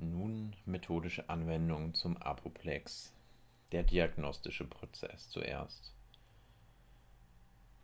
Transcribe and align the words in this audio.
Nun 0.00 0.56
methodische 0.64 1.28
Anwendungen 1.28 1.92
zum 1.92 2.16
Apoplex. 2.16 3.12
Der 3.70 3.82
diagnostische 3.82 4.64
Prozess 4.64 5.28
zuerst. 5.28 5.92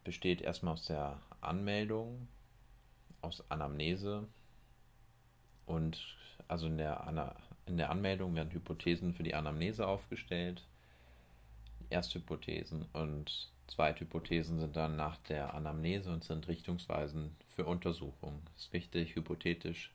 Besteht 0.03 0.41
erstmal 0.41 0.73
aus 0.73 0.87
der 0.87 1.21
Anmeldung, 1.41 2.27
aus 3.21 3.49
Anamnese 3.51 4.27
und 5.67 6.17
also 6.49 6.67
in 6.67 6.79
der, 6.79 7.07
Ana 7.07 7.37
in 7.67 7.77
der 7.77 7.91
Anmeldung 7.91 8.35
werden 8.35 8.51
Hypothesen 8.51 9.13
für 9.13 9.23
die 9.23 9.35
Anamnese 9.35 9.87
aufgestellt, 9.87 10.67
Ersthypothesen 11.91 12.87
und 12.93 13.51
Zweithypothesen 13.67 14.59
sind 14.59 14.77
dann 14.77 14.97
nach 14.97 15.19
der 15.19 15.55
Anamnese 15.55 16.13
und 16.13 16.25
sind 16.25 16.49
Richtungsweisen 16.49 17.37
für 17.55 17.67
Untersuchungen. 17.67 18.43
Es 18.57 18.65
ist 18.65 18.73
wichtig, 18.73 19.17
hypothetisch 19.17 19.93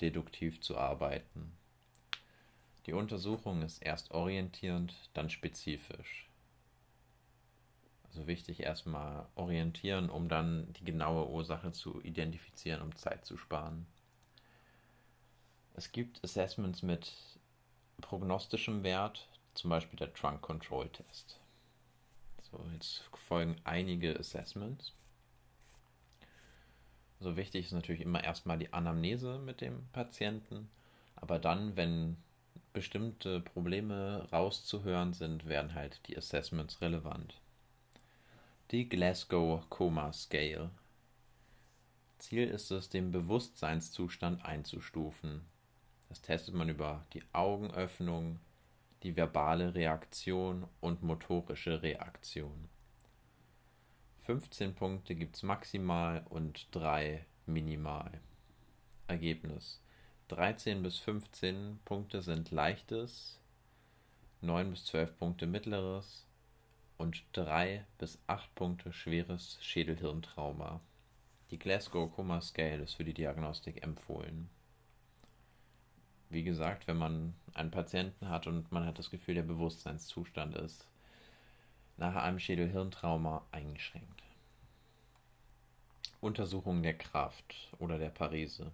deduktiv 0.00 0.60
zu 0.60 0.76
arbeiten. 0.76 1.52
Die 2.86 2.92
Untersuchung 2.92 3.62
ist 3.62 3.82
erst 3.82 4.12
orientierend, 4.12 4.94
dann 5.12 5.28
spezifisch. 5.28 6.28
Also 8.04 8.26
wichtig 8.26 8.60
erstmal 8.60 9.26
orientieren, 9.34 10.08
um 10.08 10.28
dann 10.28 10.72
die 10.74 10.84
genaue 10.84 11.28
Ursache 11.28 11.72
zu 11.72 12.00
identifizieren, 12.02 12.82
um 12.82 12.94
Zeit 12.94 13.24
zu 13.26 13.36
sparen. 13.36 13.86
Es 15.74 15.92
gibt 15.92 16.22
Assessments 16.24 16.82
mit 16.82 17.12
prognostischem 18.00 18.82
Wert, 18.84 19.28
zum 19.54 19.70
Beispiel 19.70 19.98
der 19.98 20.14
Trunk 20.14 20.40
Control 20.40 20.88
Test. 20.88 21.40
So, 22.50 22.64
jetzt 22.72 23.02
folgen 23.26 23.56
einige 23.64 24.18
Assessments. 24.18 24.92
So 27.20 27.36
wichtig 27.36 27.66
ist 27.66 27.72
natürlich 27.72 28.02
immer 28.02 28.22
erstmal 28.22 28.58
die 28.58 28.72
Anamnese 28.72 29.38
mit 29.38 29.60
dem 29.60 29.86
Patienten, 29.92 30.68
aber 31.16 31.38
dann, 31.38 31.76
wenn 31.76 32.16
bestimmte 32.72 33.40
Probleme 33.40 34.28
rauszuhören 34.32 35.14
sind, 35.14 35.46
werden 35.46 35.74
halt 35.74 36.06
die 36.08 36.16
Assessments 36.16 36.82
relevant. 36.82 37.40
Die 38.70 38.88
Glasgow 38.88 39.62
Coma 39.70 40.12
Scale. 40.12 40.70
Ziel 42.18 42.48
ist 42.48 42.70
es, 42.70 42.88
den 42.90 43.12
Bewusstseinszustand 43.12 44.44
einzustufen. 44.44 45.42
Das 46.08 46.20
testet 46.20 46.54
man 46.54 46.68
über 46.68 47.06
die 47.14 47.22
Augenöffnung, 47.32 48.40
die 49.02 49.16
verbale 49.16 49.74
Reaktion 49.74 50.66
und 50.80 51.02
motorische 51.02 51.82
Reaktion. 51.82 52.68
15 54.26 54.74
Punkte 54.74 55.14
gibt 55.14 55.36
es 55.36 55.44
maximal 55.44 56.26
und 56.28 56.66
3 56.72 57.24
minimal. 57.46 58.10
Ergebnis. 59.06 59.80
13 60.26 60.82
bis 60.82 60.98
15 60.98 61.78
Punkte 61.84 62.22
sind 62.22 62.50
leichtes, 62.50 63.38
9 64.40 64.72
bis 64.72 64.84
12 64.86 65.16
Punkte 65.16 65.46
mittleres 65.46 66.26
und 66.98 67.22
3 67.34 67.86
bis 67.98 68.18
8 68.26 68.52
Punkte 68.56 68.92
schweres 68.92 69.58
Schädelhirntrauma. 69.60 70.80
Die 71.52 71.58
Glasgow 71.60 72.12
Coma 72.12 72.40
Scale 72.40 72.82
ist 72.82 72.94
für 72.94 73.04
die 73.04 73.14
Diagnostik 73.14 73.84
empfohlen. 73.84 74.48
Wie 76.30 76.42
gesagt, 76.42 76.88
wenn 76.88 76.96
man 76.96 77.36
einen 77.54 77.70
Patienten 77.70 78.28
hat 78.28 78.48
und 78.48 78.72
man 78.72 78.86
hat 78.86 78.98
das 78.98 79.12
Gefühl, 79.12 79.36
der 79.36 79.44
Bewusstseinszustand 79.44 80.56
ist 80.56 80.88
nach 81.96 82.16
einem 82.16 82.38
Schädelhirntrauma 82.38 83.44
eingeschränkt. 83.52 84.22
Untersuchung 86.20 86.82
der 86.82 86.96
Kraft 86.96 87.70
oder 87.78 87.98
der 87.98 88.10
Parese. 88.10 88.72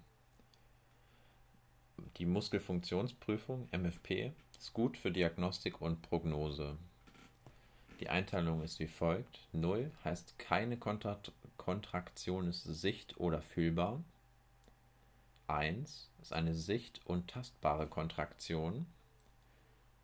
Die 2.17 2.27
Muskelfunktionsprüfung 2.27 3.69
MFP 3.73 4.33
ist 4.59 4.73
gut 4.73 4.97
für 4.97 5.11
Diagnostik 5.11 5.81
und 5.81 6.03
Prognose. 6.03 6.77
Die 8.01 8.09
Einteilung 8.09 8.62
ist 8.62 8.81
wie 8.81 8.89
folgt. 8.89 9.41
0 9.52 9.91
heißt 10.05 10.39
keine 10.39 10.77
Kontraktion 10.77 12.48
ist 12.48 12.64
sicht- 12.64 13.18
oder 13.18 13.42
fühlbar. 13.42 14.02
1 15.47 16.11
ist 16.23 16.33
eine 16.33 16.55
sicht- 16.55 17.01
und 17.05 17.29
tastbare 17.29 17.86
Kontraktion. 17.86 18.86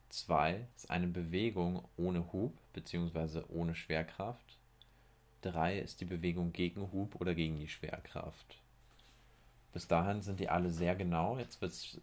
2 0.08 0.66
ist 0.76 0.90
eine 0.90 1.06
Bewegung 1.06 1.86
ohne 1.96 2.32
Hub 2.32 2.52
bzw. 2.72 3.42
ohne 3.48 3.74
Schwerkraft. 3.74 4.56
3 5.42 5.78
ist 5.78 6.00
die 6.00 6.04
Bewegung 6.04 6.52
gegen 6.52 6.92
Hub 6.92 7.20
oder 7.20 7.34
gegen 7.34 7.58
die 7.58 7.68
Schwerkraft. 7.68 8.58
Bis 9.72 9.86
dahin 9.86 10.22
sind 10.22 10.40
die 10.40 10.48
alle 10.48 10.70
sehr 10.70 10.96
genau. 10.96 11.38
Jetzt 11.38 11.60
wird 11.60 11.72
es 11.72 12.00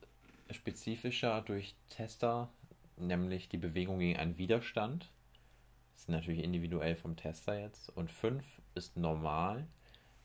spezifischer 0.51 1.41
durch 1.41 1.75
Tester, 1.89 2.49
nämlich 2.97 3.49
die 3.49 3.57
Bewegung 3.57 3.99
gegen 3.99 4.19
einen 4.19 4.37
Widerstand. 4.37 5.09
Das 5.93 6.03
ist 6.03 6.09
natürlich 6.09 6.43
individuell 6.43 6.95
vom 6.95 7.15
Tester 7.15 7.59
jetzt. 7.59 7.89
Und 7.89 8.11
5 8.11 8.43
ist 8.75 8.95
normal, 8.97 9.65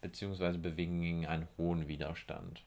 beziehungsweise 0.00 0.58
Bewegung 0.58 1.00
gegen 1.00 1.26
einen 1.26 1.48
hohen 1.56 1.88
Widerstand. 1.88 2.62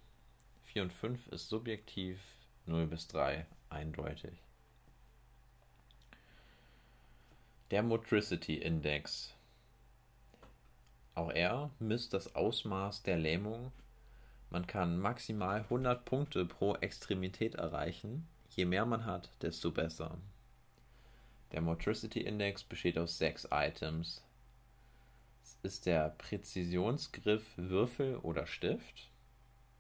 4 0.66 0.84
und 0.84 0.94
5 0.94 1.28
ist 1.28 1.50
subjektiv, 1.50 2.20
0 2.66 2.88
bis 2.88 3.08
3 3.08 3.46
eindeutig. 3.70 4.34
Der 7.74 7.82
Motricity 7.82 8.58
Index. 8.58 9.34
Auch 11.16 11.32
er 11.32 11.72
misst 11.80 12.14
das 12.14 12.36
Ausmaß 12.36 13.02
der 13.02 13.18
Lähmung 13.18 13.72
man 14.52 14.68
kann 14.68 15.00
maximal 15.00 15.62
100 15.62 16.06
Punkte 16.06 16.46
pro 16.46 16.76
Extremität 16.76 17.56
erreichen. 17.56 18.28
Je 18.52 18.66
mehr 18.66 18.86
man 18.86 19.08
hat, 19.08 19.32
desto 19.42 19.72
besser. 19.72 20.20
Der 21.52 21.62
Motricity 21.62 22.22
Index 22.22 22.64
besteht 22.64 23.00
aus 23.00 23.18
sechs 23.18 23.48
Items. 23.50 24.24
Es 25.42 25.58
ist 25.64 25.88
der 25.88 26.10
Präzisionsgriff 26.12 27.44
Würfel 27.56 28.18
oder 28.18 28.46
Stift, 28.46 29.10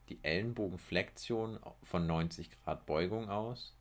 die 0.10 0.18
Ellenbogenflexion 0.24 1.60
von 1.84 2.08
90 2.08 2.50
Grad 2.64 2.88
Beugung 2.88 3.30
aus 3.30 3.75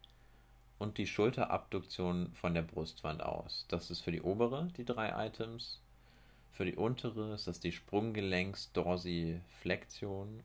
und 0.82 0.98
die 0.98 1.06
Schulterabduktion 1.06 2.32
von 2.34 2.54
der 2.54 2.62
Brustwand 2.62 3.22
aus. 3.22 3.66
Das 3.69 3.91
ist 3.91 4.00
für 4.00 4.12
die 4.12 4.22
obere 4.22 4.69
die 4.76 4.84
drei 4.84 5.26
Items. 5.26 5.81
Für 6.50 6.65
die 6.65 6.76
untere 6.76 7.34
ist 7.34 7.47
das 7.47 7.60
die 7.60 7.72
Sprunggelenks-Dorsiflexion 7.72 10.43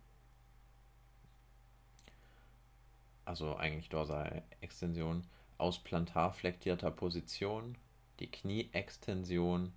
also 3.28 3.58
eigentlich 3.58 3.90
Dorsalextension, 3.90 5.26
aus 5.58 5.80
plantar 5.80 6.32
flektierter 6.32 6.92
Position, 6.92 7.78
die 8.22 8.32
Knieextension 8.32 9.74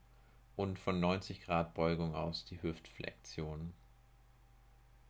und 0.54 0.78
von 0.78 1.00
90 1.00 1.40
Grad 1.40 1.74
Beugung 1.74 2.14
aus 2.14 2.44
die 2.44 2.62
Hüftflexion. 2.62 3.72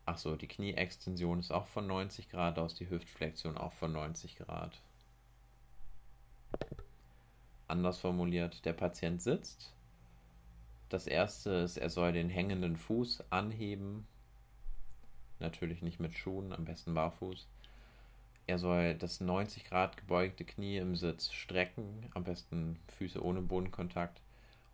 Achso, 0.06 0.37
die 0.37 0.49
Knieextension 0.49 1.38
ist 1.38 1.53
auch 1.53 1.67
von 1.67 1.87
90 1.87 2.31
Grad 2.31 2.59
aus, 2.59 2.75
die 2.75 2.88
Hüftflexion 2.88 3.59
auch 3.59 3.75
von 3.75 3.93
90 3.93 4.37
Grad. 4.37 4.81
Anders 7.69 7.99
formuliert, 7.99 8.65
der 8.65 8.72
Patient 8.72 9.22
sitzt. 9.22 9.72
Das 10.88 11.06
erste 11.06 11.50
ist, 11.50 11.77
er 11.77 11.88
soll 11.88 12.12
den 12.12 12.28
hängenden 12.28 12.77
Fuß 12.77 13.25
anheben. 13.31 14.06
Natürlich 15.38 15.81
nicht 15.81 16.00
mit 16.00 16.12
Schuhen, 16.12 16.53
am 16.53 16.65
besten 16.65 16.94
barfuß. 16.94 17.47
Er 18.47 18.59
soll 18.59 18.97
das 18.97 19.21
90 19.21 19.65
Grad 19.65 19.97
gebeugte 19.97 20.44
Knie 20.44 20.78
im 20.78 20.97
Sitz 20.97 21.31
strecken, 21.31 22.11
am 22.15 22.25
besten 22.25 22.81
Füße 22.88 23.25
ohne 23.25 23.41
Bodenkontakt 23.41 24.21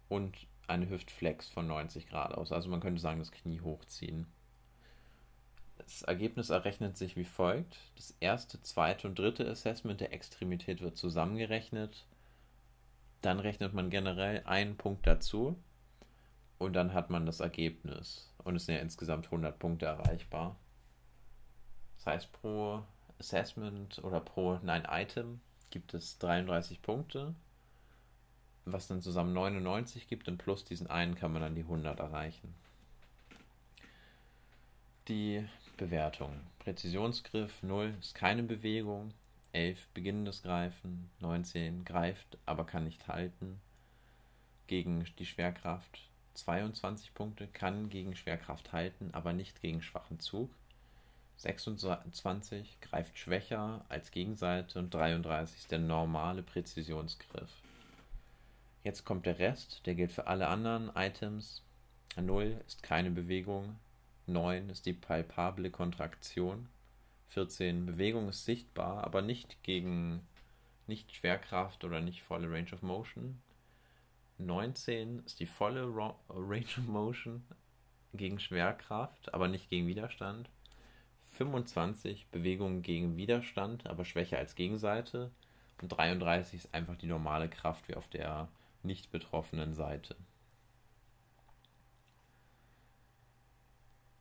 und 0.09 0.35
eine 0.67 0.89
Hüftflex 0.89 1.49
von 1.51 1.67
90 1.67 2.09
Grad 2.09 2.33
aus. 2.33 2.53
Also 2.53 2.71
man 2.71 2.81
könnte 2.81 3.01
sagen, 3.03 3.19
das 3.19 3.33
Knie 3.33 3.61
hochziehen. 3.61 4.27
Das 5.87 6.03
Ergebnis 6.03 6.51
errechnet 6.51 6.97
sich 6.97 7.17
wie 7.17 7.25
folgt. 7.25 7.79
Das 7.95 8.15
erste, 8.21 8.61
zweite 8.63 9.07
und 9.07 9.19
dritte 9.19 9.49
Assessment 9.49 10.01
der 10.01 10.13
Extremität 10.13 10.81
wird 10.81 10.97
zusammengerechnet. 10.97 12.05
Dann 13.23 13.39
rechnet 13.39 13.73
man 13.73 13.89
generell 13.89 14.43
einen 14.45 14.77
Punkt 14.77 15.07
dazu 15.07 15.57
und 16.59 16.75
dann 16.75 16.93
hat 16.93 17.09
man 17.09 17.25
das 17.25 17.41
Ergebnis. 17.41 18.33
Und 18.45 18.57
es 18.57 18.67
sind 18.67 18.75
ja 18.75 18.81
insgesamt 18.81 19.27
100 19.27 19.59
Punkte 19.59 19.87
erreichbar. 19.87 20.57
Das 21.97 22.07
heißt, 22.07 22.33
pro 22.33 22.83
Assessment 23.19 24.03
oder 24.03 24.21
pro 24.21 24.59
Nein 24.63 24.87
Item 24.91 25.41
gibt 25.71 25.95
es 25.95 26.19
33 26.19 26.83
Punkte, 26.83 27.35
was 28.65 28.89
dann 28.89 29.03
zusammen 29.03 29.33
99 29.33 30.09
gibt 30.09 30.29
und 30.29 30.39
plus 30.39 30.65
diesen 30.65 30.89
einen 30.89 31.15
kann 31.15 31.33
man 31.33 31.43
dann 31.43 31.55
die 31.55 31.63
100 31.63 31.99
erreichen. 31.99 32.55
Die 35.09 35.47
Bewertung. 35.77 36.41
Präzisionsgriff 36.61 37.63
0 37.63 37.95
ist 38.01 38.15
keine 38.15 38.43
Bewegung, 38.43 39.13
11 39.53 39.89
beginnendes 39.95 40.43
Greifen, 40.43 41.11
19 41.21 41.85
greift, 41.85 42.39
aber 42.47 42.65
kann 42.65 42.85
nicht 42.85 43.09
halten. 43.09 43.61
Gegen 44.67 45.05
die 45.19 45.27
Schwerkraft 45.27 46.09
22 46.35 47.15
Punkte, 47.15 47.47
kann 47.47 47.89
gegen 47.89 48.17
Schwerkraft 48.17 48.73
halten, 48.73 49.11
aber 49.13 49.33
nicht 49.33 49.61
gegen 49.61 49.83
schwachen 49.83 50.21
Zug. 50.21 50.51
26 51.39 52.81
greift 52.81 53.19
schwächer 53.19 53.85
als 53.89 54.11
Gegenseite 54.11 54.79
und 54.79 54.93
33 54.93 55.59
ist 55.59 55.71
der 55.71 55.79
normale 55.79 56.43
Präzisionsgriff. 56.43 57.51
Jetzt 58.83 59.05
kommt 59.05 59.27
der 59.27 59.39
Rest, 59.39 59.83
der 59.85 59.95
gilt 59.95 60.13
für 60.13 60.27
alle 60.27 60.49
anderen 60.49 60.91
Items. 60.95 61.63
0 62.17 62.61
ist 62.67 62.83
keine 62.83 63.11
Bewegung, 63.11 63.77
9 64.27 64.71
ist 64.71 64.87
die 64.87 64.93
palpable 64.93 65.71
Kontraktion, 65.71 66.69
14 67.29 67.87
Bewegung 67.87 68.29
ist 68.29 68.45
sichtbar, 68.45 69.05
aber 69.05 69.23
nicht 69.23 69.63
gegen 69.63 70.27
nicht 70.87 71.15
Schwerkraft 71.15 71.85
oder 71.85 72.01
nicht 72.01 72.23
volle 72.23 72.51
Range 72.51 72.73
of 72.73 72.83
Motion. 72.83 73.41
19 74.39 75.23
ist 75.25 75.41
die 75.41 75.47
volle 75.47 75.87
Range 76.29 76.65
of 76.79 76.87
Motion 76.87 77.43
gegen 78.15 78.39
Schwerkraft, 78.39 79.35
aber 79.35 79.49
nicht 79.49 79.69
gegen 79.69 79.87
Widerstand. 79.87 80.49
25 81.33 82.29
Bewegungen 82.29 82.83
gegen 82.83 83.17
Widerstand, 83.17 83.87
aber 83.87 84.05
schwächer 84.05 84.39
als 84.39 84.55
Gegenseite. 84.55 85.31
Und 85.83 85.89
33 85.89 86.65
ist 86.65 86.75
einfach 86.75 86.97
die 86.97 87.07
normale 87.07 87.49
Kraft 87.49 87.89
wie 87.89 87.95
auf 87.95 88.09
der 88.09 88.49
nicht 88.83 89.11
betroffenen 89.11 89.75
Seite. 89.75 90.17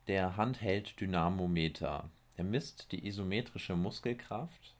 Der 0.07 0.37
Handheld-Dynamometer. 0.37 2.09
Er 2.37 2.43
misst 2.43 2.91
die 2.91 3.07
isometrische 3.07 3.75
Muskelkraft. 3.75 4.75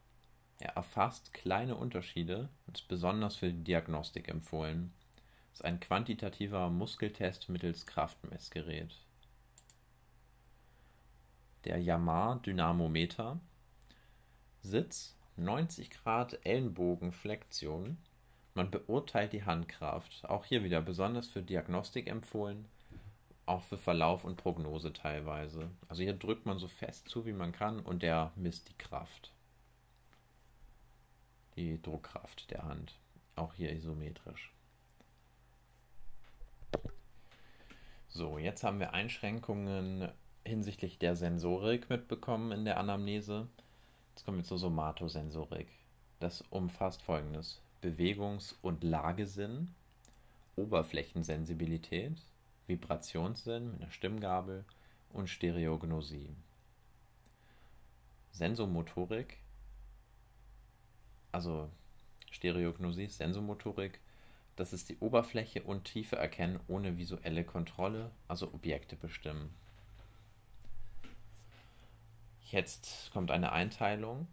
Er 0.58 0.70
erfasst 0.70 1.34
kleine 1.34 1.76
Unterschiede 1.76 2.48
und 2.66 2.78
ist 2.78 2.88
besonders 2.88 3.36
für 3.36 3.52
die 3.52 3.64
Diagnostik 3.64 4.28
empfohlen. 4.28 4.92
Es 5.52 5.60
ist 5.60 5.64
ein 5.64 5.80
quantitativer 5.80 6.70
Muskeltest 6.70 7.48
mittels 7.48 7.86
Kraftmessgerät 7.86 8.94
der 11.66 11.78
Yamar-Dynamometer. 11.80 13.40
Sitz 14.62 15.16
90 15.36 15.90
Grad 15.90 16.38
Ellenbogenflexion. 16.46 17.98
Man 18.54 18.70
beurteilt 18.70 19.32
die 19.32 19.44
Handkraft. 19.44 20.24
Auch 20.28 20.44
hier 20.44 20.64
wieder 20.64 20.80
besonders 20.80 21.28
für 21.28 21.42
Diagnostik 21.42 22.06
empfohlen, 22.06 22.66
auch 23.46 23.62
für 23.62 23.78
Verlauf 23.78 24.24
und 24.24 24.36
Prognose 24.36 24.92
teilweise. 24.92 25.70
Also 25.88 26.02
hier 26.02 26.14
drückt 26.14 26.46
man 26.46 26.58
so 26.58 26.68
fest 26.68 27.08
zu, 27.08 27.24
wie 27.26 27.32
man 27.32 27.52
kann 27.52 27.80
und 27.80 28.02
der 28.02 28.32
misst 28.34 28.68
die 28.68 28.76
Kraft. 28.76 29.32
Die 31.56 31.80
Druckkraft 31.80 32.50
der 32.50 32.64
Hand. 32.64 32.94
Auch 33.36 33.54
hier 33.54 33.72
isometrisch. 33.72 34.52
So, 38.08 38.38
jetzt 38.38 38.64
haben 38.64 38.80
wir 38.80 38.94
Einschränkungen 38.94 40.08
hinsichtlich 40.44 40.98
der 40.98 41.16
Sensorik 41.16 41.90
mitbekommen 41.90 42.52
in 42.52 42.64
der 42.64 42.78
Anamnese. 42.78 43.46
Jetzt 44.10 44.24
kommen 44.24 44.38
wir 44.38 44.44
zur 44.44 44.58
Somatosensorik. 44.58 45.68
Das 46.18 46.42
umfasst 46.50 47.02
folgendes: 47.02 47.60
Bewegungs- 47.82 48.54
und 48.62 48.82
Lagesinn, 48.82 49.74
Oberflächensensibilität, 50.56 52.16
Vibrationssinn 52.66 53.72
mit 53.72 53.82
einer 53.82 53.90
Stimmgabel 53.90 54.64
und 55.12 55.28
Stereognosie. 55.28 56.34
Sensomotorik, 58.32 59.38
also 61.32 61.70
Stereognosie, 62.30 63.06
Sensomotorik, 63.06 64.00
das 64.56 64.72
ist 64.72 64.88
die 64.88 64.98
Oberfläche 64.98 65.62
und 65.62 65.84
Tiefe 65.84 66.16
erkennen 66.16 66.60
ohne 66.66 66.96
visuelle 66.96 67.44
Kontrolle, 67.44 68.10
also 68.26 68.52
Objekte 68.52 68.96
bestimmen. 68.96 69.54
Jetzt 72.50 73.10
kommt 73.12 73.30
eine 73.30 73.52
Einteilung. 73.52 74.26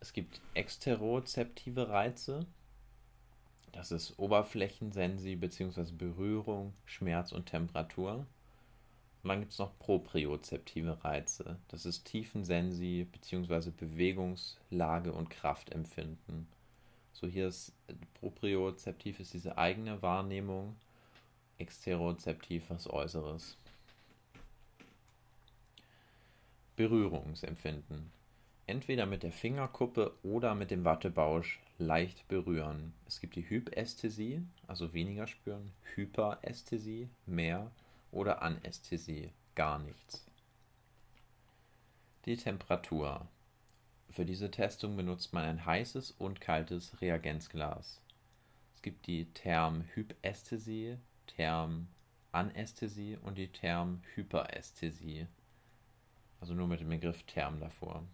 Es 0.00 0.12
gibt 0.12 0.40
exterozeptive 0.54 1.88
Reize. 1.88 2.46
Das 3.72 3.92
ist 3.92 4.18
Oberflächensensi 4.18 5.36
bzw. 5.36 5.92
Berührung, 5.92 6.72
Schmerz 6.84 7.32
und 7.32 7.46
Temperatur. 7.46 8.26
Und 9.22 9.28
dann 9.28 9.40
gibt 9.40 9.52
es 9.52 9.58
noch 9.58 9.78
propriozeptive 9.78 11.04
Reize. 11.04 11.58
Das 11.68 11.84
ist 11.84 12.04
Tiefensensi 12.04 13.06
bzw. 13.10 13.70
Bewegungslage 13.70 15.12
und 15.12 15.28
Kraftempfinden. 15.28 16.46
So 17.12 17.26
hier 17.26 17.48
ist 17.48 17.72
propriozeptiv 18.14 19.18
ist 19.18 19.34
diese 19.34 19.58
eigene 19.58 20.00
Wahrnehmung, 20.02 20.76
exterozeptiv 21.58 22.70
was 22.70 22.88
Äußeres. 22.88 23.56
Berührungsempfinden. 26.76 28.12
Entweder 28.66 29.06
mit 29.06 29.24
der 29.24 29.32
Fingerkuppe 29.32 30.14
oder 30.22 30.54
mit 30.54 30.70
dem 30.70 30.84
Wattebausch 30.84 31.58
leicht 31.78 32.26
berühren. 32.28 32.92
Es 33.06 33.20
gibt 33.20 33.36
die 33.36 33.48
Hypästhesie, 33.48 34.42
also 34.66 34.92
weniger 34.92 35.26
spüren, 35.26 35.72
Hyperästhesie, 35.94 37.08
mehr 37.24 37.70
oder 38.10 38.42
Anästhesie, 38.42 39.30
gar 39.54 39.78
nichts. 39.78 40.24
Die 42.24 42.36
Temperatur. 42.36 43.26
Für 44.10 44.24
diese 44.24 44.50
Testung 44.50 44.96
benutzt 44.96 45.32
man 45.32 45.44
ein 45.44 45.64
heißes 45.64 46.12
und 46.12 46.40
kaltes 46.40 47.00
Reagenzglas. 47.00 48.00
Es 48.74 48.82
gibt 48.82 49.06
die 49.06 49.26
Thermhypästhesie, 49.32 50.98
Thermanästhesie 51.26 53.18
und 53.22 53.38
die 53.38 53.48
Thermhyperästhesie. 53.48 55.26
Also 56.40 56.54
nur 56.54 56.66
mit 56.66 56.80
dem 56.80 56.88
Begriff 56.88 57.22
Term 57.24 57.60
davor. 57.60 58.04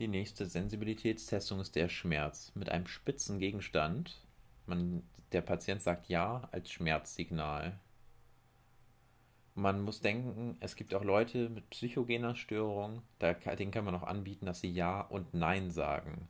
Die 0.00 0.08
nächste 0.08 0.46
Sensibilitätstestung 0.46 1.60
ist 1.60 1.76
der 1.76 1.90
Schmerz. 1.90 2.52
Mit 2.54 2.70
einem 2.70 2.86
spitzen 2.86 3.38
Gegenstand. 3.38 4.22
Man, 4.64 5.02
der 5.32 5.42
Patient 5.42 5.82
sagt 5.82 6.08
Ja 6.08 6.48
als 6.52 6.70
Schmerzsignal. 6.70 7.78
Man 9.54 9.82
muss 9.82 10.00
denken, 10.00 10.56
es 10.60 10.74
gibt 10.74 10.94
auch 10.94 11.04
Leute 11.04 11.50
mit 11.50 11.68
psychogener 11.68 12.34
Störung, 12.34 13.02
da, 13.18 13.34
denen 13.34 13.72
kann 13.72 13.84
man 13.84 13.94
auch 13.94 14.04
anbieten, 14.04 14.46
dass 14.46 14.62
sie 14.62 14.72
Ja 14.72 15.02
und 15.02 15.34
Nein 15.34 15.70
sagen. 15.70 16.28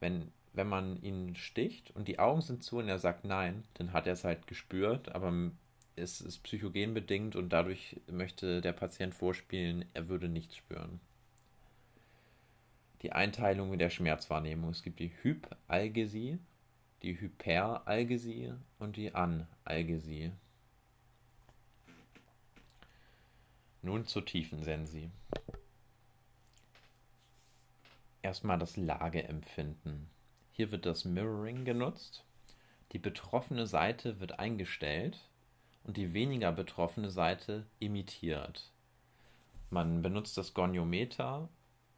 Wenn, 0.00 0.32
wenn 0.52 0.66
man 0.66 1.00
ihn 1.00 1.36
sticht 1.36 1.92
und 1.94 2.08
die 2.08 2.18
Augen 2.18 2.40
sind 2.40 2.64
zu 2.64 2.78
und 2.78 2.88
er 2.88 2.98
sagt 2.98 3.24
Nein, 3.24 3.62
dann 3.74 3.92
hat 3.92 4.08
er 4.08 4.14
es 4.14 4.24
halt 4.24 4.48
gespürt, 4.48 5.14
aber 5.14 5.52
es 5.94 6.20
ist 6.20 6.42
psychogen 6.42 6.94
bedingt 6.94 7.36
und 7.36 7.50
dadurch 7.50 8.00
möchte 8.10 8.60
der 8.60 8.72
Patient 8.72 9.14
vorspielen, 9.14 9.84
er 9.94 10.08
würde 10.08 10.28
nichts 10.28 10.56
spüren. 10.56 10.98
Die 13.02 13.12
Einteilung 13.12 13.78
der 13.78 13.90
Schmerzwahrnehmung. 13.90 14.70
Es 14.70 14.82
gibt 14.82 14.98
die 14.98 15.12
Hypalgesie, 15.22 16.38
die 17.02 17.20
Hyperalgesie 17.20 18.52
und 18.78 18.96
die 18.96 19.14
Analgesie. 19.14 20.32
Nun 23.82 24.06
zur 24.06 24.24
Tiefensensi. 24.26 25.10
Erstmal 28.22 28.58
das 28.58 28.76
Lageempfinden. 28.76 30.10
Hier 30.52 30.72
wird 30.72 30.84
das 30.84 31.04
Mirroring 31.04 31.64
genutzt. 31.64 32.24
Die 32.92 32.98
betroffene 32.98 33.66
Seite 33.66 34.18
wird 34.18 34.40
eingestellt 34.40 35.28
und 35.84 35.96
die 35.96 36.12
weniger 36.14 36.50
betroffene 36.50 37.10
Seite 37.10 37.64
imitiert. 37.78 38.72
Man 39.70 40.02
benutzt 40.02 40.36
das 40.36 40.52
Goniometer 40.52 41.48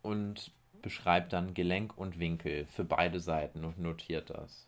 und 0.03 0.53
beschreibt 0.83 1.33
dann 1.33 1.55
Gelenk 1.55 1.97
und 1.97 2.19
Winkel 2.19 2.67
für 2.67 2.85
beide 2.85 3.21
Seiten 3.21 3.65
und 3.65 3.79
notiert 3.79 4.31
das. 4.31 4.67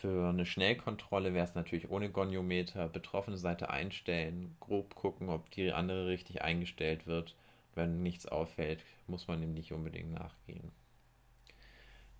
Für 0.00 0.30
eine 0.30 0.44
Schnellkontrolle 0.44 1.32
wäre 1.34 1.44
es 1.44 1.54
natürlich 1.54 1.88
ohne 1.88 2.10
Goniometer, 2.10 2.88
betroffene 2.88 3.36
Seite 3.36 3.70
einstellen, 3.70 4.56
grob 4.58 4.94
gucken, 4.96 5.28
ob 5.28 5.50
die 5.50 5.72
andere 5.72 6.08
richtig 6.08 6.42
eingestellt 6.42 7.06
wird. 7.06 7.36
Wenn 7.74 8.02
nichts 8.02 8.26
auffällt, 8.26 8.84
muss 9.06 9.28
man 9.28 9.40
dem 9.40 9.54
nicht 9.54 9.72
unbedingt 9.72 10.12
nachgehen. 10.12 10.72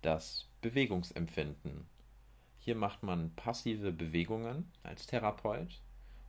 Das 0.01 0.47
Bewegungsempfinden. 0.61 1.85
Hier 2.59 2.75
macht 2.75 3.03
man 3.03 3.35
passive 3.35 3.91
Bewegungen 3.91 4.71
als 4.83 5.05
Therapeut 5.05 5.81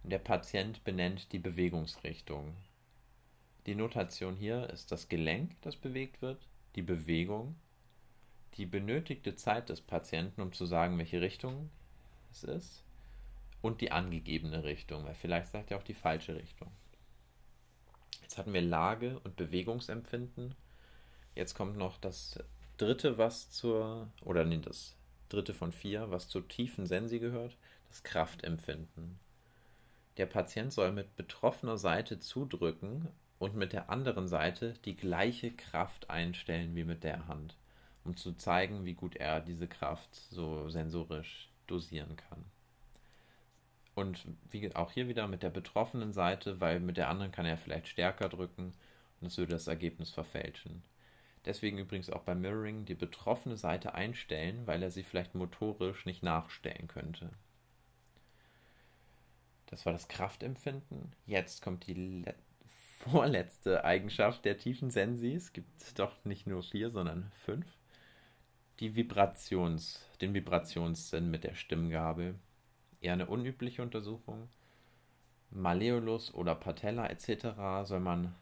und 0.03 0.11
der 0.11 0.19
Patient 0.19 0.83
benennt 0.83 1.33
die 1.33 1.39
Bewegungsrichtung. 1.39 2.57
Die 3.67 3.75
Notation 3.75 4.37
hier 4.37 4.69
ist 4.71 4.93
das 4.93 5.09
Gelenk, 5.09 5.57
das 5.63 5.77
bewegt 5.77 6.21
wird, 6.21 6.47
die 6.77 6.83
Bewegung, 6.83 7.57
die 8.57 8.67
benötigte 8.67 9.37
Zeit 9.37 9.71
des 9.71 9.81
Patienten, 9.81 10.43
um 10.43 10.53
zu 10.53 10.67
sagen, 10.67 10.99
welche 10.99 11.23
Richtung 11.23 11.71
es 12.31 12.45
ist, 12.45 12.83
und 13.63 13.81
die 13.81 13.91
angegebene 13.91 14.65
Richtung, 14.65 15.05
weil 15.05 15.15
vielleicht 15.15 15.51
sagt 15.51 15.71
er 15.71 15.79
auch 15.79 15.83
die 15.83 15.95
falsche 15.95 16.37
Richtung. 16.37 16.71
Jetzt 18.21 18.37
hatten 18.37 18.53
wir 18.53 18.61
Lage 18.61 19.19
und 19.21 19.37
Bewegungsempfinden. 19.37 20.55
Jetzt 21.35 21.55
kommt 21.55 21.79
noch 21.79 21.97
das 21.97 22.39
dritte, 22.77 23.17
was 23.17 23.51
zur, 23.51 24.09
oder 24.23 24.45
nee, 24.45 24.59
das 24.59 24.95
dritte 25.31 25.55
von 25.55 25.73
vier, 25.73 26.11
was 26.11 26.29
zur 26.29 26.47
tiefen 26.47 26.87
Sensi 26.87 27.19
gehört, 27.19 27.57
das 27.89 28.03
Kraftempfinden. 28.03 29.19
Der 30.19 30.27
Patient 30.27 30.73
soll 30.73 30.93
mit 30.93 31.17
betroffener 31.17 31.79
Seite 31.79 32.21
zudrücken 32.21 33.09
und 33.39 33.57
mit 33.57 33.73
der 33.73 33.91
anderen 33.91 34.29
Seite 34.29 34.75
die 34.85 34.97
gleiche 34.97 35.51
Kraft 35.53 36.11
einstellen 36.11 36.75
wie 36.75 36.85
mit 36.85 37.05
der 37.05 37.27
Hand, 37.29 37.57
um 38.05 38.17
zu 38.17 38.33
zeigen, 38.33 38.85
wie 38.85 38.95
gut 38.95 39.17
er 39.17 39.41
diese 39.41 39.69
Kraft 39.69 40.15
so 40.15 40.69
sensorisch 40.69 41.51
dosieren 41.67 42.17
kann. 42.17 42.45
Und 43.95 44.27
wie 44.51 44.75
auch 44.75 44.91
hier 44.91 45.09
wieder 45.09 45.29
mit 45.29 45.43
der 45.43 45.51
betroffenen 45.51 46.13
Seite, 46.13 46.61
weil 46.61 46.81
mit 46.81 46.97
der 46.97 47.09
anderen 47.09 47.33
kann 47.33 47.47
er 47.47 47.57
vielleicht 47.57 47.89
stärker 47.89 48.29
drücken 48.29 48.73
und 49.21 49.29
es 49.29 49.39
würde 49.39 49.53
das 49.53 49.69
Ergebnis 49.69 50.11
verfälschen. 50.11 50.83
Deswegen 51.45 51.79
übrigens 51.79 52.11
auch 52.11 52.23
beim 52.23 52.41
Mirroring 52.41 52.87
die 52.87 52.95
betroffene 52.95 53.57
Seite 53.57 53.95
einstellen, 53.95 54.67
weil 54.67 54.83
er 54.83 54.91
sie 54.91 55.03
vielleicht 55.03 55.35
motorisch 55.35 56.07
nicht 56.07 56.23
nachstellen 56.23 56.89
könnte. 56.89 57.31
Das 59.67 59.85
war 59.87 59.93
das 59.93 60.09
Kraftempfinden. 60.09 61.13
Jetzt 61.27 61.63
kommt 61.63 61.87
die 61.87 62.25
vorletzte 63.11 63.85
Eigenschaft 63.85 64.45
der 64.45 64.59
tiefen 64.59 64.91
Sensi. 64.91 65.35
Es 65.35 65.53
gibt 65.53 65.99
doch 65.99 66.13
nicht 66.25 66.47
nur 66.47 66.63
vier, 66.63 66.91
sondern 66.91 67.31
fünf. 67.45 67.67
Die 68.81 68.97
Vibrations, 68.97 70.05
den 70.21 70.35
Vibrationssinn 70.35 71.31
mit 71.31 71.45
der 71.45 71.55
Stimmgabel. 71.55 72.35
Eher 73.01 73.13
eine 73.13 73.27
unübliche 73.27 73.83
Untersuchung. 73.83 74.49
Malleolus 75.51 76.35
oder 76.35 76.55
Patella 76.55 77.07
etc. 77.07 77.87
soll 77.87 78.01
man, 78.01 78.35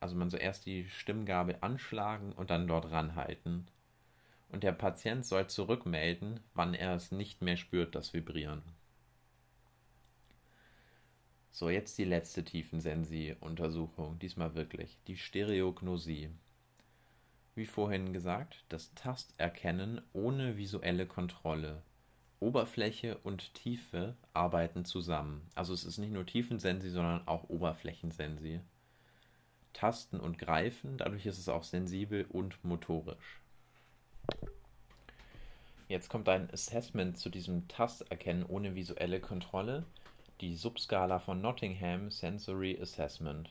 also 0.00 0.16
man 0.16 0.30
soll 0.30 0.40
erst 0.40 0.66
die 0.66 0.88
Stimmgabel 0.88 1.58
anschlagen 1.60 2.32
und 2.32 2.50
dann 2.50 2.66
dort 2.66 2.90
ranhalten. 2.90 3.66
Und 4.48 4.62
der 4.62 4.72
Patient 4.72 5.26
soll 5.26 5.48
zurückmelden, 5.48 6.40
wann 6.54 6.72
er 6.72 6.94
es 6.94 7.10
nicht 7.10 7.42
mehr 7.42 7.56
spürt, 7.56 7.94
das 7.94 8.14
Vibrieren. 8.14 8.62
So, 11.58 11.70
jetzt 11.70 11.96
die 11.96 12.04
letzte 12.04 12.44
Tiefensensi-Untersuchung, 12.44 14.18
diesmal 14.18 14.54
wirklich, 14.54 14.98
die 15.06 15.16
Stereognosie. 15.16 16.28
Wie 17.54 17.64
vorhin 17.64 18.12
gesagt, 18.12 18.66
das 18.68 18.92
Tasterkennen 18.92 20.02
ohne 20.12 20.58
visuelle 20.58 21.06
Kontrolle. 21.06 21.82
Oberfläche 22.40 23.16
und 23.16 23.54
Tiefe 23.54 24.16
arbeiten 24.34 24.84
zusammen. 24.84 25.48
Also 25.54 25.72
es 25.72 25.84
ist 25.84 25.96
nicht 25.96 26.12
nur 26.12 26.26
Tiefensensi, 26.26 26.90
sondern 26.90 27.26
auch 27.26 27.48
Oberflächensensi. 27.48 28.60
Tasten 29.72 30.20
und 30.20 30.36
Greifen, 30.36 30.98
dadurch 30.98 31.24
ist 31.24 31.38
es 31.38 31.48
auch 31.48 31.64
sensibel 31.64 32.26
und 32.28 32.62
motorisch. 32.66 33.40
Jetzt 35.88 36.10
kommt 36.10 36.28
ein 36.28 36.50
Assessment 36.50 37.16
zu 37.16 37.30
diesem 37.30 37.66
Tasterkennen 37.66 38.44
ohne 38.44 38.74
visuelle 38.74 39.20
Kontrolle 39.20 39.86
die 40.40 40.54
Subskala 40.54 41.18
von 41.18 41.40
Nottingham 41.40 42.10
Sensory 42.10 42.78
Assessment. 42.80 43.50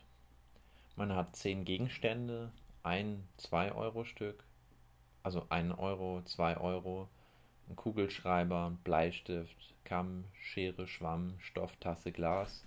Man 0.96 1.16
hat 1.16 1.36
zehn 1.36 1.66
Gegenstände, 1.66 2.52
ein 2.84 3.28
2-Euro-Stück, 3.40 4.44
also 5.24 5.48
1 5.50 5.78
Euro, 5.80 6.22
2 6.24 6.58
Euro, 6.58 7.10
ein 7.68 7.76
Kugelschreiber, 7.76 8.78
Bleistift, 8.84 9.74
Kamm, 9.84 10.26
Schere, 10.40 10.88
Schwamm, 10.88 11.34
Stofftasse, 11.40 12.12
Glas. 12.12 12.64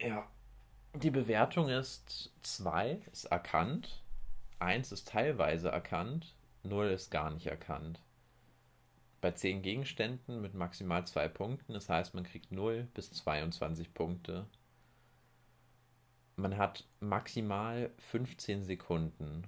Ja, 0.00 0.26
die 0.94 1.10
Bewertung 1.10 1.68
ist 1.68 2.30
2 2.42 2.98
ist 3.12 3.26
erkannt, 3.26 4.02
1 4.58 4.90
ist 4.90 5.08
teilweise 5.08 5.70
erkannt, 5.70 6.34
0 6.64 6.86
ist 6.86 7.12
gar 7.12 7.30
nicht 7.30 7.46
erkannt 7.46 8.00
bei 9.24 9.30
10 9.30 9.62
Gegenständen 9.62 10.42
mit 10.42 10.52
maximal 10.52 11.06
2 11.06 11.28
Punkten. 11.28 11.72
Das 11.72 11.88
heißt, 11.88 12.12
man 12.12 12.24
kriegt 12.24 12.52
0 12.52 12.86
bis 12.92 13.10
22 13.10 13.94
Punkte. 13.94 14.44
Man 16.36 16.58
hat 16.58 16.86
maximal 17.00 17.90
15 18.10 18.64
Sekunden 18.64 19.46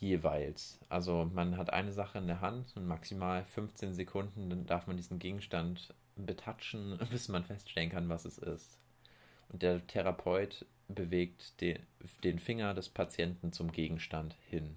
jeweils. 0.00 0.80
Also 0.88 1.30
man 1.32 1.56
hat 1.56 1.72
eine 1.72 1.92
Sache 1.92 2.18
in 2.18 2.26
der 2.26 2.40
Hand 2.40 2.76
und 2.76 2.84
maximal 2.84 3.44
15 3.44 3.94
Sekunden, 3.94 4.50
dann 4.50 4.66
darf 4.66 4.88
man 4.88 4.96
diesen 4.96 5.20
Gegenstand 5.20 5.94
betatschen, 6.16 6.98
bis 7.12 7.28
man 7.28 7.44
feststellen 7.44 7.90
kann, 7.90 8.08
was 8.08 8.24
es 8.24 8.38
ist. 8.38 8.76
Und 9.50 9.62
der 9.62 9.86
Therapeut 9.86 10.66
bewegt 10.88 11.60
den, 11.60 11.78
den 12.24 12.40
Finger 12.40 12.74
des 12.74 12.88
Patienten 12.88 13.52
zum 13.52 13.70
Gegenstand 13.70 14.34
hin. 14.50 14.74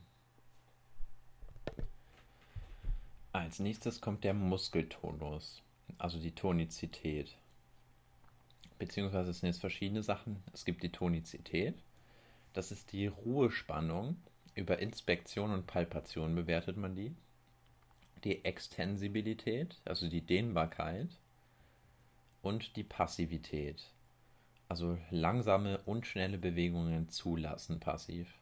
Als 3.35 3.59
nächstes 3.59 3.99
kommt 3.99 4.23
der 4.23 4.33
Muskeltonus, 4.33 5.61
also 5.97 6.19
die 6.19 6.31
Tonizität. 6.31 7.35
Beziehungsweise 8.79 9.31
es 9.31 9.41
sind 9.41 9.47
jetzt 9.47 9.59
verschiedene 9.59 10.03
Sachen. 10.03 10.41
Es 10.53 10.63
gibt 10.63 10.83
die 10.83 10.91
Tonizität, 10.93 11.75
das 12.53 12.71
ist 12.71 12.93
die 12.93 13.07
Ruhespannung. 13.07 14.15
Über 14.53 14.79
Inspektion 14.79 15.51
und 15.51 15.67
Palpation 15.67 16.33
bewertet 16.33 16.77
man 16.77 16.95
die. 16.95 17.13
Die 18.23 18.45
Extensibilität, 18.45 19.81
also 19.83 20.07
die 20.07 20.21
Dehnbarkeit. 20.21 21.09
Und 22.41 22.77
die 22.77 22.85
Passivität, 22.85 23.91
also 24.69 24.97
langsame 25.11 25.79
und 25.79 26.07
schnelle 26.07 26.37
Bewegungen 26.37 27.09
zulassen 27.09 27.81
passiv. 27.81 28.33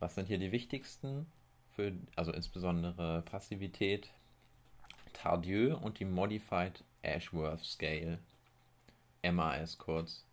Was 0.00 0.16
sind 0.16 0.26
hier 0.26 0.38
die 0.38 0.50
wichtigsten? 0.50 1.26
Für, 1.74 1.92
also 2.16 2.32
insbesondere 2.32 3.22
Passivität, 3.22 4.08
Tardieu 5.12 5.76
und 5.76 5.98
die 5.98 6.04
Modified 6.04 6.84
Ashworth 7.02 7.64
Scale, 7.64 8.18
MAS 9.22 9.78
kurz. 9.78 10.24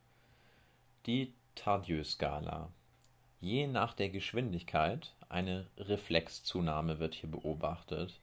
Die 1.05 1.33
Tardieu-Skala. 1.55 2.69
Je 3.39 3.67
nach 3.67 3.93
der 3.93 4.09
Geschwindigkeit 4.09 5.13
eine 5.29 5.65
Reflexzunahme 5.77 6.99
wird 6.99 7.15
hier 7.15 7.31
beobachtet. 7.31 8.19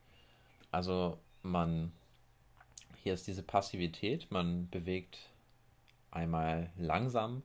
Also 0.70 1.18
man, 1.42 1.92
hier 3.02 3.14
ist 3.14 3.26
diese 3.26 3.42
Passivität, 3.42 4.30
man 4.30 4.68
bewegt 4.70 5.18
einmal 6.10 6.70
langsam 6.76 7.42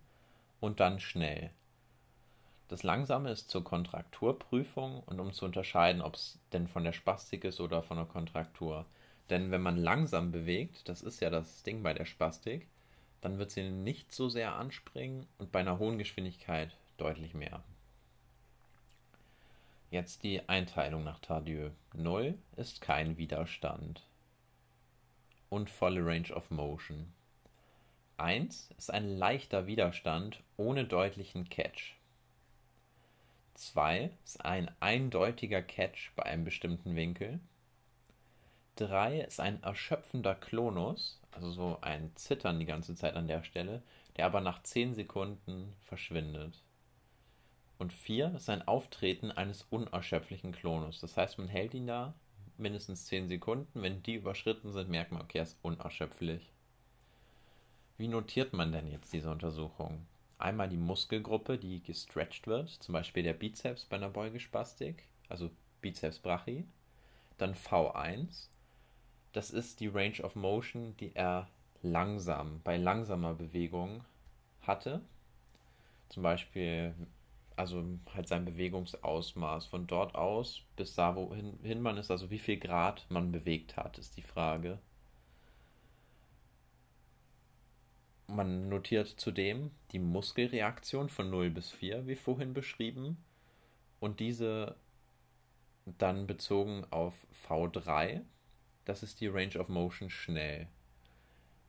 und 0.59 0.79
dann 0.79 0.99
schnell. 0.99 1.49
Das 2.73 2.81
Langsame 2.81 3.29
ist 3.29 3.51
zur 3.51 3.63
Kontrakturprüfung 3.63 5.03
und 5.03 5.19
um 5.19 5.31
zu 5.31 5.45
unterscheiden, 5.45 6.01
ob 6.01 6.15
es 6.15 6.39
denn 6.53 6.67
von 6.67 6.83
der 6.83 6.91
Spastik 6.91 7.43
ist 7.43 7.59
oder 7.59 7.83
von 7.83 7.97
der 7.97 8.07
Kontraktur. 8.07 8.87
Denn 9.29 9.51
wenn 9.51 9.61
man 9.61 9.77
langsam 9.77 10.31
bewegt, 10.31 10.89
das 10.89 11.03
ist 11.03 11.19
ja 11.19 11.29
das 11.29 11.61
Ding 11.61 11.83
bei 11.83 11.93
der 11.93 12.05
Spastik, 12.05 12.67
dann 13.21 13.37
wird 13.37 13.51
sie 13.51 13.69
nicht 13.69 14.11
so 14.11 14.27
sehr 14.27 14.55
anspringen 14.55 15.27
und 15.37 15.51
bei 15.51 15.59
einer 15.59 15.77
hohen 15.77 15.99
Geschwindigkeit 15.99 16.75
deutlich 16.97 17.35
mehr. 17.35 17.63
Jetzt 19.91 20.23
die 20.23 20.49
Einteilung 20.49 21.03
nach 21.03 21.19
Tardieu. 21.19 21.69
0 21.93 22.33
ist 22.57 22.81
kein 22.81 23.19
Widerstand 23.19 24.01
und 25.49 25.69
volle 25.69 26.03
Range 26.03 26.33
of 26.33 26.49
Motion. 26.49 27.13
1 28.17 28.71
ist 28.79 28.89
ein 28.89 29.15
leichter 29.15 29.67
Widerstand 29.67 30.41
ohne 30.57 30.85
deutlichen 30.85 31.47
Catch. 31.49 31.97
2 33.55 34.11
ist 34.23 34.43
ein 34.43 34.71
eindeutiger 34.79 35.61
Catch 35.61 36.11
bei 36.15 36.23
einem 36.23 36.43
bestimmten 36.43 36.95
Winkel. 36.95 37.39
3 38.77 39.21
ist 39.21 39.39
ein 39.39 39.61
erschöpfender 39.61 40.35
Klonus, 40.35 41.21
also 41.31 41.51
so 41.51 41.77
ein 41.81 42.11
Zittern 42.15 42.59
die 42.59 42.65
ganze 42.65 42.95
Zeit 42.95 43.15
an 43.15 43.27
der 43.27 43.43
Stelle, 43.43 43.83
der 44.17 44.25
aber 44.25 44.41
nach 44.41 44.63
10 44.63 44.95
Sekunden 44.95 45.73
verschwindet. 45.81 46.63
Und 47.77 47.93
4 47.93 48.33
ist 48.35 48.49
ein 48.49 48.67
Auftreten 48.67 49.31
eines 49.31 49.63
unerschöpflichen 49.69 50.51
Klonus. 50.51 51.01
Das 51.01 51.17
heißt, 51.17 51.37
man 51.37 51.47
hält 51.47 51.73
ihn 51.73 51.87
da 51.87 52.13
mindestens 52.57 53.05
10 53.05 53.27
Sekunden. 53.27 53.81
Wenn 53.81 54.03
die 54.03 54.15
überschritten 54.15 54.71
sind, 54.71 54.89
merkt 54.89 55.11
man, 55.11 55.21
okay, 55.21 55.39
er 55.39 55.43
ist 55.43 55.57
unerschöpflich. 55.61 56.51
Wie 57.97 58.07
notiert 58.07 58.53
man 58.53 58.71
denn 58.71 58.89
jetzt 58.89 59.13
diese 59.13 59.29
Untersuchung? 59.29 60.05
Einmal 60.43 60.69
die 60.69 60.77
Muskelgruppe, 60.77 61.57
die 61.57 61.81
gestretched 61.81 62.47
wird, 62.47 62.69
zum 62.69 62.93
Beispiel 62.93 63.23
der 63.23 63.33
Bizeps 63.33 63.85
bei 63.85 63.97
einer 63.97 64.09
Beugespastik, 64.09 65.03
also 65.29 65.49
Bizeps 65.81 66.19
brachii. 66.19 66.65
Dann 67.37 67.55
V1, 67.55 68.49
das 69.31 69.49
ist 69.49 69.79
die 69.79 69.87
Range 69.87 70.21
of 70.21 70.35
Motion, 70.35 70.95
die 70.97 71.15
er 71.15 71.47
langsam, 71.81 72.61
bei 72.63 72.77
langsamer 72.77 73.33
Bewegung 73.33 74.03
hatte. 74.61 75.01
Zum 76.09 76.23
Beispiel, 76.23 76.93
also 77.55 77.83
halt 78.13 78.27
sein 78.27 78.45
Bewegungsausmaß 78.45 79.65
von 79.65 79.87
dort 79.87 80.15
aus 80.15 80.61
bis 80.75 80.93
da, 80.95 81.15
wohin 81.15 81.81
man 81.81 81.97
ist, 81.97 82.11
also 82.11 82.29
wie 82.29 82.39
viel 82.39 82.57
Grad 82.57 83.05
man 83.09 83.31
bewegt 83.31 83.77
hat, 83.77 83.97
ist 83.97 84.15
die 84.17 84.21
Frage. 84.21 84.79
Man 88.33 88.67
notiert 88.67 89.07
zudem 89.07 89.69
die 89.91 89.99
Muskelreaktion 89.99 91.09
von 91.09 91.29
0 91.29 91.51
bis 91.51 91.69
4, 91.69 92.07
wie 92.07 92.15
vorhin 92.15 92.55
beschrieben, 92.55 93.23
und 93.99 94.19
diese 94.19 94.75
dann 95.85 96.25
bezogen 96.25 96.83
auf 96.89 97.13
V3, 97.47 98.21
das 98.85 99.03
ist 99.03 99.21
die 99.21 99.27
Range 99.27 99.55
of 99.59 99.69
Motion 99.69 100.09
schnell. 100.09 100.67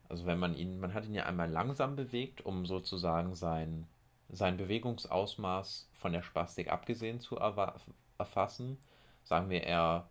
Also 0.09 0.25
wenn 0.25 0.39
man 0.39 0.55
ihn, 0.55 0.79
man 0.79 0.93
hat 0.95 1.05
ihn 1.05 1.13
ja 1.13 1.25
einmal 1.25 1.49
langsam 1.49 1.95
bewegt, 1.95 2.43
um 2.43 2.65
sozusagen 2.65 3.35
sein, 3.35 3.87
sein 4.29 4.57
Bewegungsausmaß 4.57 5.87
von 5.93 6.13
der 6.13 6.23
Spastik 6.23 6.71
abgesehen 6.71 7.19
zu 7.19 7.37
erfassen. 8.17 8.77
Sagen 9.23 9.49
wir, 9.49 9.63
er 9.63 10.09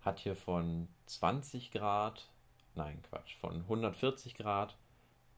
hat 0.00 0.18
hier 0.18 0.34
von 0.34 0.88
20 1.06 1.70
Grad, 1.70 2.28
nein 2.74 3.00
Quatsch, 3.08 3.36
von 3.36 3.60
140 3.62 4.34
Grad 4.34 4.76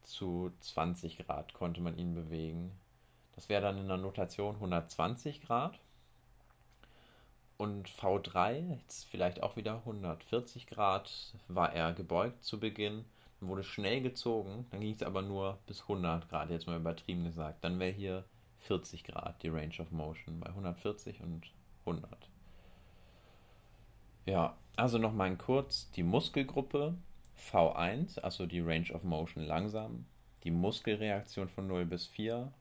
zu 0.06 0.52
20 0.60 1.18
Grad 1.18 1.52
konnte 1.52 1.80
man 1.80 1.98
ihn 1.98 2.14
bewegen. 2.14 2.72
Das 3.34 3.48
wäre 3.48 3.62
dann 3.62 3.78
in 3.78 3.88
der 3.88 3.98
Notation 3.98 4.54
120 4.54 5.42
Grad. 5.42 5.78
Und 7.58 7.88
V3, 7.88 8.76
jetzt 8.76 9.04
vielleicht 9.06 9.42
auch 9.42 9.56
wieder 9.56 9.76
140 9.78 10.66
Grad, 10.66 11.34
war 11.48 11.72
er 11.72 11.92
gebeugt 11.92 12.44
zu 12.44 12.60
Beginn, 12.60 13.04
wurde 13.40 13.64
schnell 13.64 14.02
gezogen, 14.02 14.66
dann 14.70 14.80
ging 14.80 14.94
es 14.94 15.02
aber 15.02 15.22
nur 15.22 15.58
bis 15.66 15.82
100 15.82 16.28
Grad, 16.28 16.50
jetzt 16.50 16.66
mal 16.66 16.78
übertrieben 16.78 17.24
gesagt. 17.24 17.64
Dann 17.64 17.78
wäre 17.78 17.92
hier 17.92 18.24
40 18.60 19.04
Grad 19.04 19.42
die 19.42 19.48
Range 19.48 19.74
of 19.78 19.90
Motion 19.90 20.40
bei 20.40 20.48
140 20.48 21.20
und 21.20 21.50
100. 21.86 22.10
Ja, 24.26 24.56
also 24.76 24.98
nochmal 24.98 25.36
kurz 25.36 25.90
die 25.92 26.02
Muskelgruppe 26.02 26.94
V1, 27.38 28.18
also 28.20 28.46
die 28.46 28.60
Range 28.60 28.90
of 28.92 29.02
Motion 29.02 29.44
langsam, 29.44 30.06
die 30.44 30.50
Muskelreaktion 30.50 31.48
von 31.48 31.66
0 31.66 31.86
bis 31.86 32.06
4 32.06 32.52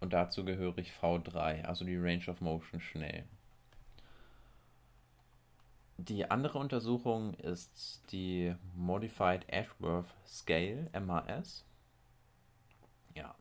und 0.00 0.12
dazu 0.12 0.44
gehörig 0.44 0.92
V3, 1.00 1.64
also 1.64 1.84
die 1.84 1.96
Range 1.96 2.24
of 2.28 2.40
Motion 2.40 2.80
schnell. 2.80 3.24
Die 5.98 6.30
andere 6.30 6.58
Untersuchung 6.58 7.34
ist 7.34 8.02
die 8.10 8.54
Modified 8.74 9.46
Ashworth 9.48 10.08
Scale, 10.26 10.88
MAS. 10.98 11.66
Ja, 13.14 13.34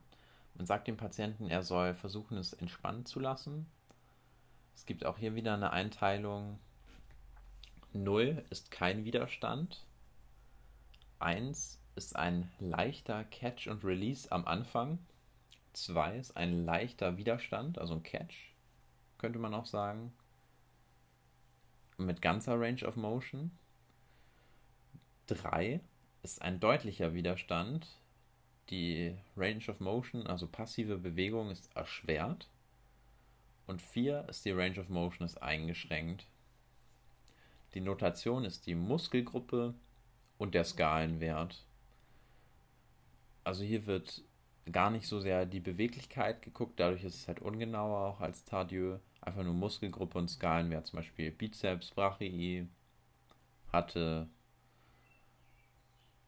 man 0.55 0.65
sagt 0.65 0.87
dem 0.89 0.97
Patienten, 0.97 1.47
er 1.47 1.63
soll 1.63 1.93
versuchen, 1.93 2.37
es 2.37 2.51
entspannen 2.51 3.05
zu 3.05 3.21
lassen. 3.21 3.65
Es 4.75 4.85
gibt 4.85 5.05
auch 5.05 5.17
hier 5.17 5.35
wieder 5.35 5.53
eine 5.53 5.71
Einteilung. 5.71 6.59
0 7.93 8.43
ist 8.49 8.71
kein 8.71 9.05
Widerstand. 9.05 9.85
1 11.19 11.79
ist 11.95 12.15
ein 12.15 12.51
leichter 12.59 13.23
Catch 13.25 13.67
und 13.67 13.83
Release 13.83 14.31
am 14.31 14.45
Anfang. 14.45 14.99
2 15.73 16.17
ist 16.17 16.37
ein 16.37 16.65
leichter 16.65 17.17
Widerstand, 17.17 17.77
also 17.77 17.93
ein 17.95 18.03
Catch, 18.03 18.53
könnte 19.17 19.39
man 19.39 19.53
auch 19.53 19.65
sagen 19.65 20.11
mit 21.99 22.21
ganzer 22.21 22.59
Range 22.59 22.85
of 22.85 22.95
Motion. 22.95 23.51
3 25.27 25.79
ist 26.23 26.41
ein 26.41 26.59
deutlicher 26.59 27.13
Widerstand. 27.13 27.87
Die 28.69 29.15
Range 29.35 29.63
of 29.67 29.79
Motion, 29.79 30.27
also 30.27 30.47
passive 30.47 30.97
Bewegung, 30.97 31.51
ist 31.51 31.75
erschwert. 31.75 32.47
Und 33.67 33.81
4 33.81 34.27
ist 34.29 34.45
die 34.45 34.51
Range 34.51 34.79
of 34.79 34.89
Motion 34.89 35.25
ist 35.25 35.41
eingeschränkt. 35.41 36.25
Die 37.73 37.81
Notation 37.81 38.45
ist 38.45 38.65
die 38.65 38.75
Muskelgruppe 38.75 39.73
und 40.39 40.55
der 40.55 40.63
Skalenwert. 40.63 41.63
Also 43.43 43.63
hier 43.63 43.85
wird 43.85 44.23
gar 44.71 44.89
nicht 44.89 45.07
so 45.07 45.19
sehr 45.19 45.45
die 45.45 45.59
Beweglichkeit 45.59 46.41
geguckt, 46.41 46.79
dadurch 46.79 47.03
ist 47.03 47.15
es 47.15 47.27
halt 47.27 47.39
ungenauer 47.39 48.07
auch 48.07 48.21
als 48.21 48.45
Tardieu 48.45 48.97
einfach 49.21 49.43
nur 49.43 49.53
Muskelgruppe 49.53 50.17
und 50.17 50.29
Skalenwert. 50.29 50.87
Zum 50.87 50.97
Beispiel 50.97 51.29
Bizeps 51.31 51.91
brachii 51.91 52.67
hatte 53.71 54.27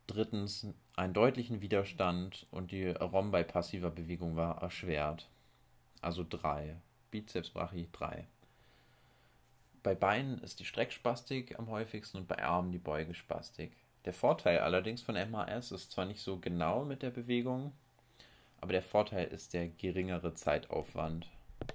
drittens 0.08 0.68
einen 0.96 1.14
deutlichen 1.14 1.62
Widerstand 1.62 2.48
und 2.52 2.72
die 2.72 2.88
ROM 2.88 3.32
bei 3.32 3.44
passiver 3.44 3.90
Bewegung 3.90 4.36
war 4.36 4.62
erschwert. 4.62 5.30
Also 6.02 6.26
3. 6.28 6.76
Bizeps 7.12 7.50
brachii 7.50 7.88
3. 7.92 8.28
Bei 9.84 9.96
Beinen 9.96 10.40
ist 10.40 10.60
die 10.60 10.66
Streckspastik 10.66 11.58
am 11.58 11.70
häufigsten 11.70 12.18
und 12.18 12.28
bei 12.28 12.44
Armen 12.44 12.72
die 12.72 12.78
Beugespastik. 12.78 13.72
Der 14.06 14.14
Vorteil 14.14 14.60
allerdings 14.60 15.02
von 15.02 15.16
MAS 15.30 15.72
ist 15.72 15.92
zwar 15.92 16.06
nicht 16.06 16.22
so 16.22 16.40
genau 16.40 16.84
mit 16.86 17.04
der 17.04 17.12
Bewegung, 17.12 17.74
aber 18.60 18.74
der 18.74 18.82
Vorteil 18.82 19.28
ist 19.28 19.54
der 19.54 19.68
geringere 19.68 20.34
Zeitaufwand. 20.34 21.28